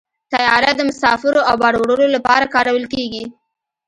[0.31, 3.23] طیاره د مسافرو او بار وړلو لپاره کارول کېږي.